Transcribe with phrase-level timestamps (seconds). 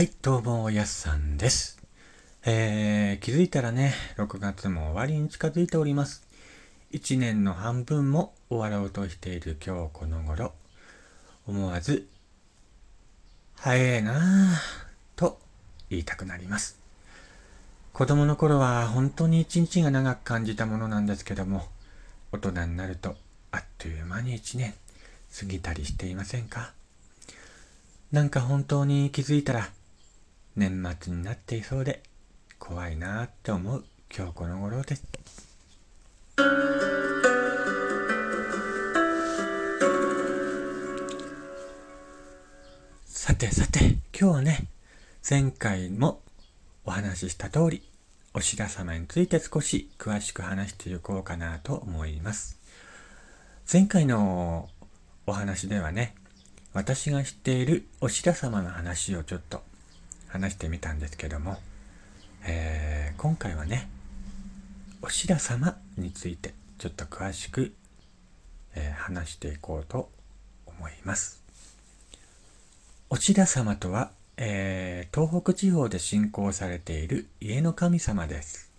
[0.00, 1.78] はい、どうも、やすさんです。
[2.46, 6.26] えー、気づいたらね、6月も終わりに近づいております。
[6.92, 10.54] 1年の半分も終わろうとしている今日この頃、
[11.46, 12.08] 思わず、
[13.56, 14.56] 早えなぁ、
[15.16, 15.38] と
[15.90, 16.78] 言いたくなります。
[17.92, 21.66] 子供の頃は本当に一日が長く感じたものなんですけども、
[22.32, 23.16] 大人になると
[23.52, 24.72] あっという間に1年
[25.38, 26.72] 過ぎたりしていませんか？
[28.12, 29.68] なんか本当に気づいたら
[30.56, 32.02] 年末になっていそうで
[32.58, 35.04] 怖いなって思う今日この頃です。
[43.06, 44.64] さてさて今日はね
[45.28, 46.20] 前回も
[46.84, 47.82] お話しした通り
[48.34, 52.58] お白様について少し詳しく話していこうかなと思います。
[53.72, 54.68] 前回の
[55.26, 56.14] お話ではね
[56.72, 59.62] 私が知っているお白様の話をちょっと
[60.30, 61.58] 話してみたんですけども、
[62.44, 63.88] えー、今回はね
[65.02, 67.74] お白様についてちょっと詳しく、
[68.74, 70.10] えー、話していこうと
[70.66, 71.42] 思います。
[73.10, 78.70] お白様とは、えー、東北地方で信仰されている家の神様です。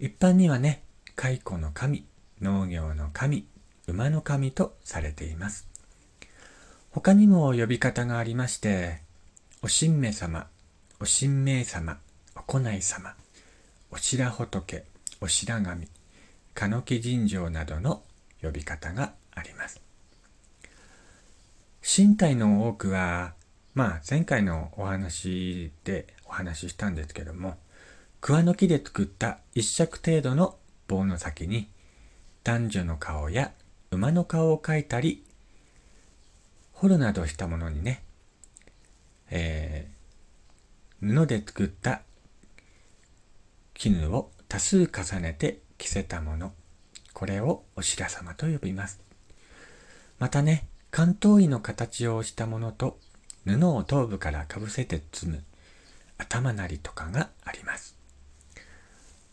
[0.00, 0.82] 一般にはね、
[1.16, 2.04] 蚕の神、
[2.40, 3.46] 農業の神、
[3.86, 5.66] 馬の神とされています。
[6.90, 9.05] 他にも呼び方がありまして、
[9.66, 10.46] おしんめ様、
[11.00, 11.98] おしんめい様、
[12.36, 13.16] おこない様、
[13.90, 14.84] おしら仏、
[15.20, 15.88] おしら神、
[16.54, 18.04] かのき尋常などの
[18.40, 19.80] 呼び方があります。
[21.82, 23.34] 身体の多くは、
[23.74, 27.56] まあ前回のお話でお話ししたんですけども、
[28.20, 30.54] 桑の木で作った一尺程度の
[30.86, 31.68] 棒の先に
[32.44, 33.50] 男女の顔や
[33.90, 35.24] 馬の顔を描いたり、
[36.72, 38.05] 彫るなどしたものにね、
[39.30, 42.02] えー、布で作った
[43.74, 46.52] 絹を多数重ねて着せたもの。
[47.12, 49.00] これをお白様と呼びます。
[50.18, 52.98] またね、関東医の形をしたものと
[53.44, 55.44] 布を頭部からかぶせて包む
[56.18, 57.96] 頭なりとかがあります。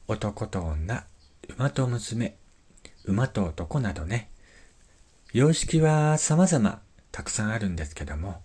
[0.07, 1.05] 男と女、
[1.57, 2.35] 馬と娘、
[3.05, 4.29] 馬と男などね、
[5.31, 8.41] 様式は様々たくさんあるんですけども、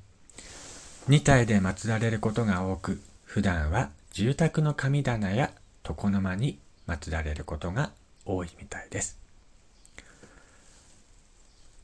[1.08, 5.52] 2体で祀られることが多く、普段は住宅の神棚や
[5.88, 7.92] 床の間に祀られることが
[8.26, 9.19] 多いみたいです。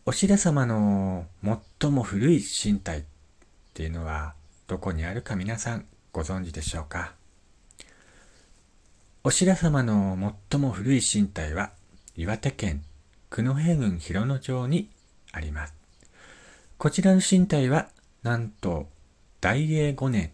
[0.05, 1.25] お白様の
[1.81, 3.03] 最も古い身体っ
[3.73, 4.35] ていうのは
[4.67, 7.15] どこにあるか皆さんご存知でしょうか？
[9.23, 11.71] お白様の最も古い身体は
[12.15, 12.83] 岩手県
[13.31, 14.91] 九戸郡広野町に
[15.33, 15.75] あります。
[16.77, 17.89] こちらの身体は
[18.23, 18.87] なんと
[19.45, 20.31] 大英5年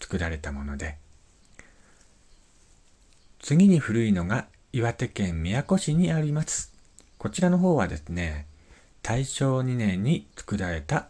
[0.00, 0.98] 作られたもので、
[3.40, 6.72] 次に古いのが岩手県宮古市にあります。
[7.18, 8.46] こちらの方はですね、
[9.02, 11.08] 大正2年に作られた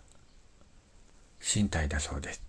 [1.55, 2.43] 身体だそうです。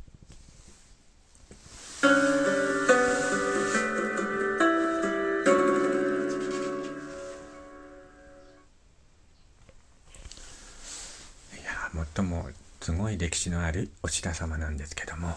[12.16, 12.48] 最も
[12.82, 15.36] すごい歴史のあるお白様なんですけども、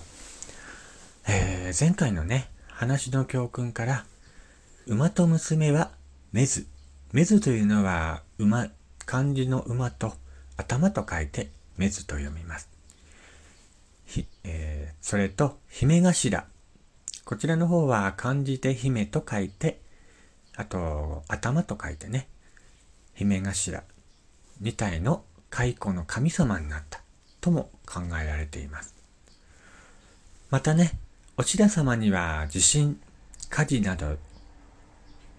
[1.29, 4.07] えー、前回のね、話の教訓から、
[4.87, 5.91] 馬と娘は
[6.33, 6.67] めず。
[7.13, 8.69] めずというのは馬、
[9.05, 10.15] 漢字の馬と
[10.57, 12.71] 頭と書いてめずと読みます。
[14.07, 16.47] ひえー、それと、姫頭。
[17.27, 19.83] こちらの方は漢字で姫と書いて、
[20.57, 22.27] あと、頭と書いてね、
[23.15, 23.83] 姫頭。
[24.63, 27.04] 2体の蚕の神様になった
[27.45, 28.95] とも考えられています。
[30.49, 30.93] またね、
[31.37, 32.99] お白様には地震、
[33.51, 34.17] 火事など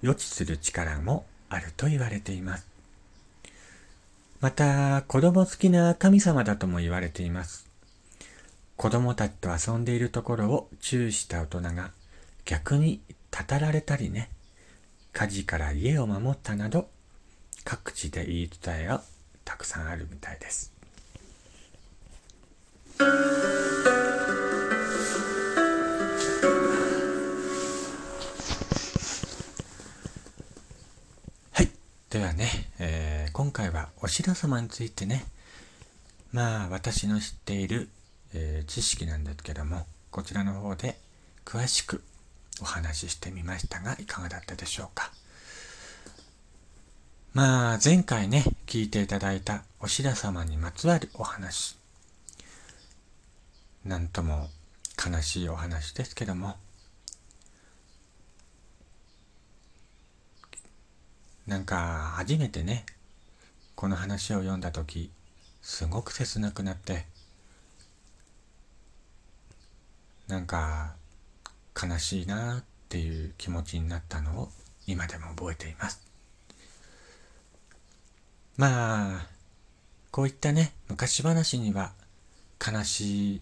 [0.04, 2.68] 予知する力もあると言われています。
[4.40, 7.68] また、子供好きな神様だとも言われています。
[8.78, 11.90] 子供たちと遊んでいるところを注意した大人が
[12.44, 14.30] 逆にたたられたりね、
[15.12, 16.88] 火事から家を守ったなど、
[17.64, 19.02] 各地で言い伝えを
[19.44, 20.75] たくさんあるみたいです。
[32.16, 32.48] ではね、
[32.80, 35.26] えー、今回はお白様についてね、
[36.32, 37.90] まあ私の知っている、
[38.34, 40.98] えー、知識なんですけども、こちらの方で
[41.44, 42.02] 詳しく
[42.62, 45.12] お話ししてみましたが、いかがだったでしょうか。
[47.34, 51.76] まあ、前回ね、聞いていただいたお白様にまつわるお話。
[53.84, 54.48] なんとも
[55.06, 56.56] 悲しいお話ですけども
[61.48, 62.86] なんか初めてね
[63.76, 65.12] この話を読んだ時
[65.62, 67.06] すごく切なくなって
[70.28, 70.96] なんか
[71.80, 74.50] 悲しいなっていう気持ちになったのを
[74.88, 76.02] 今でも覚えています。
[78.58, 79.28] まあ
[80.12, 81.92] こういったね昔話には
[82.66, 83.42] 悲しい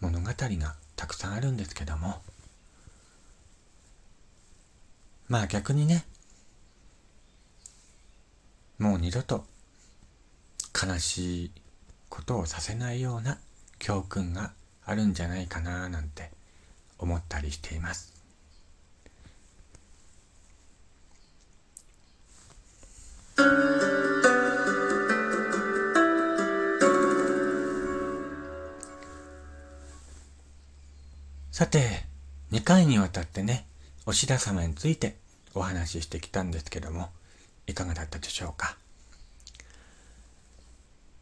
[0.00, 2.20] 物語がたくさんあるんですけども
[5.28, 6.04] まあ逆にね
[8.84, 9.46] もう二度と
[10.74, 11.50] 悲しい
[12.10, 13.38] ことをさせないような
[13.78, 14.52] 教訓が
[14.84, 16.30] あるんじゃないかななんて
[16.98, 18.12] 思ったりしています。
[31.50, 32.04] さて、
[32.52, 33.66] 2回にわたってね、
[34.04, 35.16] お白様について
[35.54, 37.08] お話ししてきたんですけども、
[37.66, 38.76] いかがだったでしょうか？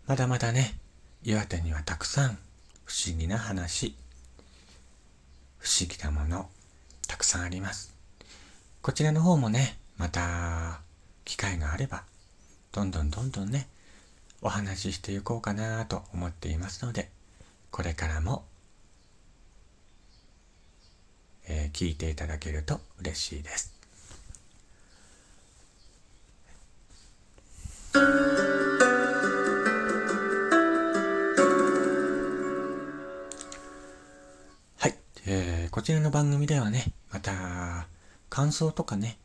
[0.06, 0.78] まだまだね、
[1.22, 2.38] 岩手にはたくさん
[2.84, 3.94] 不思議な話、
[5.58, 6.48] 不思議なもの、
[7.06, 7.94] たくさんあります。
[8.82, 10.80] こちらの方もね、また、
[11.24, 12.04] 機会があれば、
[12.72, 13.68] どんどんどんどんね、
[14.40, 17.10] お話ししていこうかなと思っていますので、
[17.70, 18.44] これからも
[21.48, 23.74] えー、聞いていただけると嬉しいです。
[35.54, 37.86] えー、こちらの番組ではね、また
[38.30, 39.18] 感想とかね、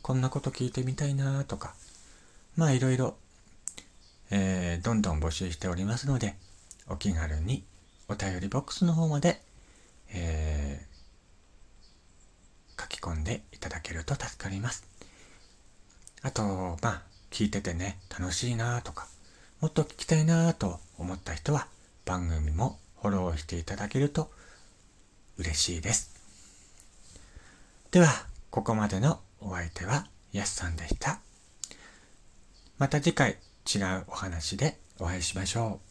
[0.00, 1.74] こんなこと聞いてみたいなとか、
[2.56, 3.16] まあいろいろ、
[4.30, 6.36] えー、どんどん募集しておりますので、
[6.88, 7.64] お気軽に
[8.08, 9.42] お便りボックスの方まで、
[10.14, 14.84] えー、書き込んでいただけると助かります。
[16.22, 19.06] あと、まあ、聞いててね、楽しいなとか、
[19.60, 21.68] もっと聞きたいなと思った人は、
[22.06, 24.30] 番組もフォローしていただけると
[25.38, 26.14] 嬉しいです。
[27.90, 28.08] では、
[28.50, 31.20] ここまでのお相手はやすさんでした。
[32.78, 33.38] また次回
[33.72, 35.83] 違うお話でお会いしましょう。